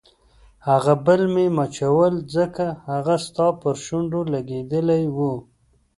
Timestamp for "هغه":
0.67-0.93, 2.89-3.15